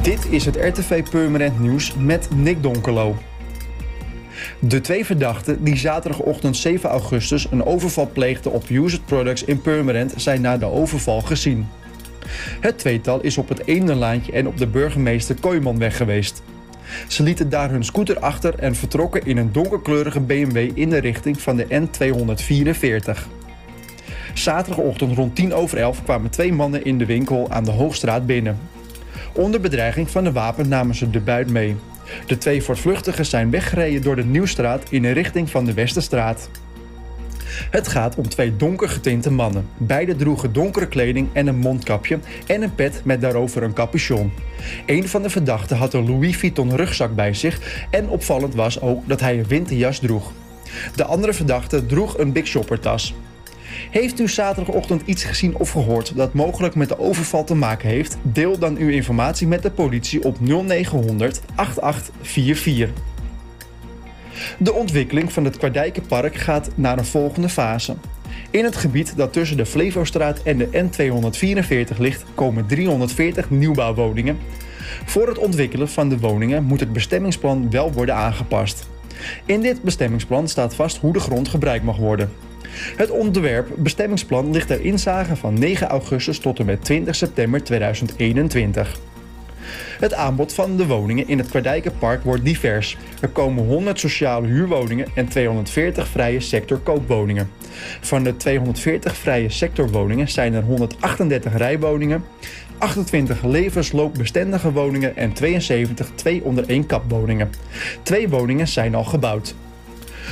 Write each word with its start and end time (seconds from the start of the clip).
Dit 0.00 0.26
is 0.30 0.44
het 0.44 0.56
RTV 0.56 1.02
Purmerend 1.10 1.60
Nieuws 1.60 1.94
met 1.94 2.28
Nick 2.34 2.62
Donkelo. 2.62 3.16
De 4.58 4.80
twee 4.80 5.04
verdachten 5.04 5.64
die 5.64 5.76
zaterdagochtend 5.76 6.56
7 6.56 6.90
augustus 6.90 7.46
een 7.50 7.64
overval 7.64 8.10
pleegden 8.12 8.52
op 8.52 8.68
Used 8.68 9.04
Products 9.04 9.44
in 9.44 9.60
Purmerend 9.60 10.14
zijn 10.16 10.40
na 10.40 10.58
de 10.58 10.66
overval 10.66 11.20
gezien. 11.20 11.68
Het 12.60 12.78
tweetal 12.78 13.20
is 13.20 13.38
op 13.38 13.48
het 13.48 13.66
Eenderlaantje 13.66 14.32
en 14.32 14.46
op 14.46 14.58
de 14.58 14.66
burgemeester 14.66 15.36
Kooimanweg 15.40 15.96
geweest. 15.96 16.42
Ze 17.08 17.22
lieten 17.22 17.48
daar 17.48 17.70
hun 17.70 17.84
scooter 17.84 18.18
achter 18.18 18.58
en 18.58 18.74
vertrokken 18.74 19.26
in 19.26 19.36
een 19.36 19.52
donkerkleurige 19.52 20.20
BMW 20.20 20.70
in 20.74 20.90
de 20.90 20.98
richting 20.98 21.40
van 21.40 21.56
de 21.56 21.66
N244. 21.66 23.28
Zaterdagochtend 24.34 25.16
rond 25.16 25.36
10 25.36 25.54
over 25.54 25.78
11 25.78 26.02
kwamen 26.02 26.30
twee 26.30 26.52
mannen 26.52 26.84
in 26.84 26.98
de 26.98 27.06
winkel 27.06 27.50
aan 27.50 27.64
de 27.64 27.70
Hoogstraat 27.70 28.26
binnen. 28.26 28.58
Onder 29.34 29.60
bedreiging 29.60 30.10
van 30.10 30.24
de 30.24 30.32
wapen 30.32 30.68
namen 30.68 30.94
ze 30.94 31.10
de 31.10 31.20
buit 31.20 31.50
mee. 31.50 31.76
De 32.26 32.38
twee 32.38 32.62
voortvluchtigen 32.62 33.26
zijn 33.26 33.50
weggereden 33.50 34.02
door 34.02 34.16
de 34.16 34.24
Nieuwstraat 34.24 34.82
in 34.90 35.02
de 35.02 35.10
richting 35.10 35.50
van 35.50 35.64
de 35.64 35.74
Westerstraat. 35.74 36.48
Het 37.70 37.88
gaat 37.88 38.14
om 38.14 38.28
twee 38.28 38.56
donker 38.56 38.88
getinte 38.88 39.30
mannen. 39.30 39.66
Beide 39.76 40.16
droegen 40.16 40.52
donkere 40.52 40.88
kleding 40.88 41.28
en 41.32 41.46
een 41.46 41.58
mondkapje 41.58 42.18
en 42.46 42.62
een 42.62 42.74
pet 42.74 43.00
met 43.04 43.20
daarover 43.20 43.62
een 43.62 43.72
capuchon. 43.72 44.32
Een 44.86 45.08
van 45.08 45.22
de 45.22 45.30
verdachten 45.30 45.76
had 45.76 45.94
een 45.94 46.06
Louis 46.06 46.36
Vuitton 46.36 46.76
rugzak 46.76 47.14
bij 47.14 47.34
zich 47.34 47.86
en 47.90 48.08
opvallend 48.08 48.54
was 48.54 48.80
ook 48.80 49.08
dat 49.08 49.20
hij 49.20 49.38
een 49.38 49.46
winterjas 49.46 49.98
droeg. 49.98 50.32
De 50.96 51.04
andere 51.04 51.32
verdachte 51.32 51.86
droeg 51.86 52.18
een 52.18 52.32
Big 52.32 52.46
Shopper 52.46 52.80
tas. 52.80 53.14
Heeft 53.90 54.20
u 54.20 54.28
zaterdagochtend 54.28 55.02
iets 55.04 55.24
gezien 55.24 55.56
of 55.56 55.70
gehoord 55.70 56.16
dat 56.16 56.34
mogelijk 56.34 56.74
met 56.74 56.88
de 56.88 56.98
overval 56.98 57.44
te 57.44 57.54
maken 57.54 57.88
heeft? 57.88 58.16
Deel 58.22 58.58
dan 58.58 58.76
uw 58.76 58.88
informatie 58.88 59.46
met 59.46 59.62
de 59.62 59.70
politie 59.70 60.24
op 60.24 60.40
0900 60.40 61.40
8844. 61.54 63.02
De 64.58 64.72
ontwikkeling 64.72 65.32
van 65.32 65.44
het 65.44 65.56
Kwardijkenpark 65.56 66.34
gaat 66.34 66.70
naar 66.74 66.98
een 66.98 67.04
volgende 67.04 67.48
fase. 67.48 67.96
In 68.50 68.64
het 68.64 68.76
gebied 68.76 69.16
dat 69.16 69.32
tussen 69.32 69.56
de 69.56 69.66
Flevostraat 69.66 70.42
en 70.42 70.58
de 70.58 70.68
N244 71.92 71.96
ligt, 71.98 72.24
komen 72.34 72.66
340 72.66 73.50
nieuwbouwwoningen. 73.50 74.38
Voor 75.04 75.28
het 75.28 75.38
ontwikkelen 75.38 75.88
van 75.88 76.08
de 76.08 76.18
woningen 76.18 76.64
moet 76.64 76.80
het 76.80 76.92
bestemmingsplan 76.92 77.70
wel 77.70 77.92
worden 77.92 78.14
aangepast. 78.14 78.88
In 79.46 79.60
dit 79.60 79.82
bestemmingsplan 79.82 80.48
staat 80.48 80.74
vast 80.74 80.96
hoe 80.96 81.12
de 81.12 81.20
grond 81.20 81.48
gebruikt 81.48 81.84
mag 81.84 81.96
worden. 81.96 82.32
Het 82.96 83.10
ontwerp 83.10 83.68
bestemmingsplan 83.76 84.50
ligt 84.50 84.66
ter 84.66 84.80
inzage 84.80 85.36
van 85.36 85.58
9 85.58 85.88
augustus 85.88 86.38
tot 86.38 86.58
en 86.58 86.66
met 86.66 86.84
20 86.84 87.14
september 87.14 87.64
2021. 87.64 88.98
Het 89.98 90.14
aanbod 90.14 90.54
van 90.54 90.76
de 90.76 90.86
woningen 90.86 91.28
in 91.28 91.38
het 91.38 91.48
Kwardijkenpark 91.48 92.24
wordt 92.24 92.44
divers. 92.44 92.96
Er 93.20 93.28
komen 93.28 93.66
100 93.66 94.00
sociale 94.00 94.46
huurwoningen 94.46 95.06
en 95.14 95.28
240 95.28 96.08
vrije 96.08 96.40
sector 96.40 96.78
koopwoningen. 96.78 97.50
Van 98.00 98.24
de 98.24 98.36
240 98.36 99.16
vrije 99.16 99.50
sectorwoningen 99.50 100.28
zijn 100.28 100.54
er 100.54 100.62
138 100.62 101.56
rijwoningen, 101.56 102.24
28 102.78 103.42
levensloopbestendige 103.42 104.72
woningen 104.72 105.16
en 105.16 105.32
72 105.32 106.10
twee 106.14 106.42
onder 106.44 106.68
één 106.68 106.86
kapwoningen. 106.86 107.50
Twee 108.02 108.28
woningen 108.28 108.68
zijn 108.68 108.94
al 108.94 109.04
gebouwd. 109.04 109.54